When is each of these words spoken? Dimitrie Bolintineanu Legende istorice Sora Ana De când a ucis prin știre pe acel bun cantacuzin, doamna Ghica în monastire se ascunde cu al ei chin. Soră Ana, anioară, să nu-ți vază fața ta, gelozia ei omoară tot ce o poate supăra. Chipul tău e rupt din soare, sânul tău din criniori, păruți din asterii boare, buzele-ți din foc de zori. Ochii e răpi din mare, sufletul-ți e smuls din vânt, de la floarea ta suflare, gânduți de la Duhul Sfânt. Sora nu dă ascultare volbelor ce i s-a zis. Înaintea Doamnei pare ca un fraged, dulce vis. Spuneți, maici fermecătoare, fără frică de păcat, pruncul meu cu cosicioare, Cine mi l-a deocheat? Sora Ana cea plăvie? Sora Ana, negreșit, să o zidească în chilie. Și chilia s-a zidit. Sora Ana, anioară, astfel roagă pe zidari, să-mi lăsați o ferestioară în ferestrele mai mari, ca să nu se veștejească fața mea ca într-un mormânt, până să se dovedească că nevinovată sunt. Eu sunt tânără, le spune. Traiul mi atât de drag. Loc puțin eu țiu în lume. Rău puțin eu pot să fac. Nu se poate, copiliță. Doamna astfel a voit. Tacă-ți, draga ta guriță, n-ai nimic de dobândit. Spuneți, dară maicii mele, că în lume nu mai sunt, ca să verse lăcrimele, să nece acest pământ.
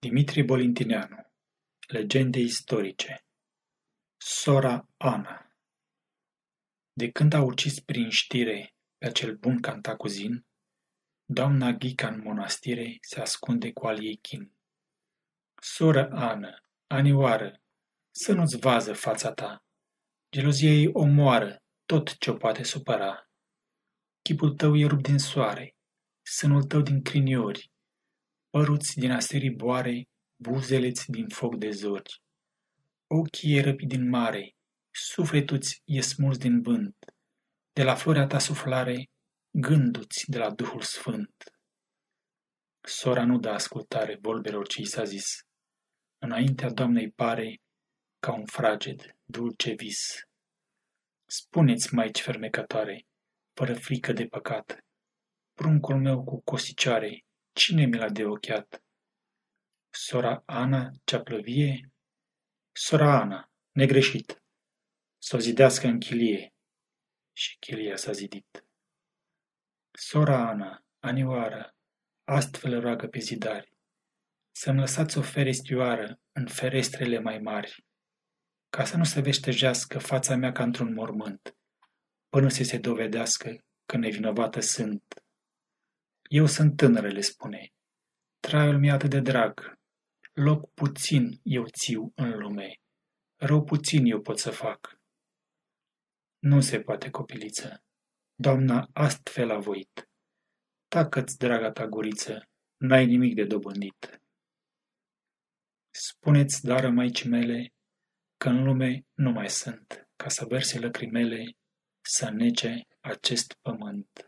Dimitrie 0.00 0.44
Bolintineanu 0.44 1.16
Legende 1.88 2.38
istorice 2.38 3.24
Sora 4.16 4.88
Ana 4.96 5.52
De 6.92 7.10
când 7.10 7.32
a 7.32 7.42
ucis 7.42 7.80
prin 7.80 8.10
știre 8.10 8.74
pe 8.98 9.06
acel 9.06 9.36
bun 9.36 9.60
cantacuzin, 9.60 10.46
doamna 11.24 11.72
Ghica 11.72 12.08
în 12.08 12.20
monastire 12.20 12.96
se 13.00 13.20
ascunde 13.20 13.72
cu 13.72 13.86
al 13.86 14.04
ei 14.04 14.16
chin. 14.16 14.52
Soră 15.62 16.08
Ana, 16.10 16.64
anioară, 16.86 17.62
să 18.10 18.32
nu-ți 18.32 18.56
vază 18.56 18.92
fața 18.92 19.32
ta, 19.32 19.64
gelozia 20.30 20.70
ei 20.70 20.90
omoară 20.92 21.62
tot 21.84 22.18
ce 22.18 22.30
o 22.30 22.34
poate 22.34 22.62
supăra. 22.62 23.30
Chipul 24.22 24.54
tău 24.54 24.76
e 24.76 24.86
rupt 24.86 25.02
din 25.02 25.18
soare, 25.18 25.76
sânul 26.22 26.62
tău 26.62 26.80
din 26.80 27.02
criniori, 27.02 27.72
păruți 28.50 28.98
din 28.98 29.10
asterii 29.10 29.54
boare, 29.54 30.08
buzele-ți 30.42 31.10
din 31.10 31.28
foc 31.28 31.56
de 31.56 31.70
zori. 31.70 32.22
Ochii 33.06 33.56
e 33.56 33.60
răpi 33.60 33.86
din 33.86 34.08
mare, 34.08 34.54
sufletul-ți 34.90 35.82
e 35.84 36.00
smuls 36.00 36.38
din 36.38 36.62
vânt, 36.62 36.96
de 37.72 37.82
la 37.82 37.94
floarea 37.94 38.26
ta 38.26 38.38
suflare, 38.38 39.08
gânduți 39.50 40.30
de 40.30 40.38
la 40.38 40.50
Duhul 40.50 40.80
Sfânt. 40.80 41.34
Sora 42.80 43.24
nu 43.24 43.38
dă 43.38 43.48
ascultare 43.48 44.18
volbelor 44.20 44.66
ce 44.66 44.80
i 44.80 44.84
s-a 44.84 45.04
zis. 45.04 45.24
Înaintea 46.18 46.70
Doamnei 46.70 47.10
pare 47.10 47.60
ca 48.18 48.32
un 48.32 48.46
fraged, 48.46 49.16
dulce 49.24 49.74
vis. 49.74 49.98
Spuneți, 51.26 51.94
maici 51.94 52.20
fermecătoare, 52.20 53.06
fără 53.52 53.74
frică 53.74 54.12
de 54.12 54.26
păcat, 54.26 54.84
pruncul 55.54 56.00
meu 56.00 56.24
cu 56.24 56.40
cosicioare, 56.42 57.24
Cine 57.58 57.86
mi 57.86 57.96
l-a 57.96 58.08
deocheat? 58.08 58.82
Sora 59.90 60.42
Ana 60.46 60.90
cea 61.04 61.20
plăvie? 61.20 61.92
Sora 62.72 63.20
Ana, 63.20 63.52
negreșit, 63.70 64.42
să 65.22 65.36
o 65.36 65.38
zidească 65.38 65.86
în 65.86 65.98
chilie. 65.98 66.54
Și 67.32 67.56
chilia 67.58 67.96
s-a 67.96 68.12
zidit. 68.12 68.66
Sora 69.90 70.48
Ana, 70.48 70.84
anioară, 70.98 71.76
astfel 72.24 72.80
roagă 72.80 73.06
pe 73.06 73.18
zidari, 73.18 73.72
să-mi 74.50 74.78
lăsați 74.78 75.18
o 75.18 75.22
ferestioară 75.22 76.20
în 76.32 76.46
ferestrele 76.46 77.18
mai 77.18 77.38
mari, 77.38 77.86
ca 78.68 78.84
să 78.84 78.96
nu 78.96 79.04
se 79.04 79.20
veștejească 79.20 79.98
fața 79.98 80.36
mea 80.36 80.52
ca 80.52 80.62
într-un 80.62 80.92
mormânt, 80.92 81.56
până 82.28 82.48
să 82.48 82.62
se 82.62 82.78
dovedească 82.78 83.64
că 83.84 83.96
nevinovată 83.96 84.60
sunt. 84.60 85.22
Eu 86.28 86.46
sunt 86.46 86.76
tânără, 86.76 87.08
le 87.08 87.20
spune. 87.20 87.72
Traiul 88.40 88.78
mi 88.78 88.90
atât 88.90 89.10
de 89.10 89.20
drag. 89.20 89.78
Loc 90.32 90.72
puțin 90.72 91.40
eu 91.42 91.64
țiu 91.66 92.12
în 92.14 92.38
lume. 92.38 92.74
Rău 93.36 93.64
puțin 93.64 94.04
eu 94.04 94.20
pot 94.20 94.38
să 94.38 94.50
fac. 94.50 95.00
Nu 96.38 96.60
se 96.60 96.80
poate, 96.80 97.10
copiliță. 97.10 97.82
Doamna 98.34 98.88
astfel 98.92 99.50
a 99.50 99.58
voit. 99.58 100.08
Tacă-ți, 100.88 101.38
draga 101.38 101.70
ta 101.70 101.86
guriță, 101.86 102.48
n-ai 102.76 103.06
nimic 103.06 103.34
de 103.34 103.44
dobândit. 103.44 104.22
Spuneți, 105.90 106.64
dară 106.64 106.90
maicii 106.90 107.28
mele, 107.28 107.72
că 108.36 108.48
în 108.48 108.64
lume 108.64 109.06
nu 109.14 109.30
mai 109.30 109.50
sunt, 109.50 110.08
ca 110.16 110.28
să 110.28 110.44
verse 110.48 110.78
lăcrimele, 110.78 111.44
să 112.00 112.30
nece 112.30 112.82
acest 113.00 113.52
pământ. 113.62 114.27